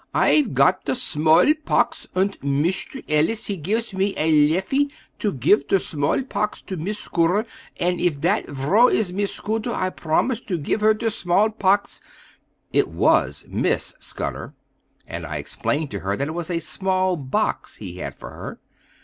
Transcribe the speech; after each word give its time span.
I'fe 0.15 0.51
got 0.51 0.85
der 0.85 0.95
small 0.95 1.53
pox! 1.63 2.07
unt 2.15 2.41
Mishter 2.41 3.03
Ellis 3.07 3.45
he 3.45 3.55
gifs 3.55 3.93
me 3.93 4.15
a 4.17 4.31
leffy 4.49 4.89
to 5.19 5.31
gif 5.31 5.67
der 5.67 5.77
small 5.77 6.23
pox 6.23 6.63
to 6.63 6.75
Miss 6.75 6.97
Scutter; 6.97 7.45
unt 7.79 8.01
if 8.01 8.19
dat 8.19 8.47
vrow 8.47 8.91
is 8.91 9.13
Miss 9.13 9.31
Scutter, 9.31 9.69
I 9.71 9.91
bromised 9.91 10.47
to 10.47 10.57
gif 10.57 10.81
her 10.81 10.95
ter 10.95 11.09
small 11.09 11.51
pox." 11.51 12.01
It 12.73 12.87
was 12.89 13.45
Miss 13.47 13.93
Scudder, 13.99 14.55
and 15.05 15.23
I 15.23 15.35
explained 15.35 15.91
to 15.91 15.99
her 15.99 16.17
that 16.17 16.29
it 16.29 16.31
was 16.31 16.49
a 16.49 16.57
small 16.57 17.15
box 17.15 17.75
he 17.75 17.97
had 17.97 18.15
for 18.15 18.31
her. 18.31 18.59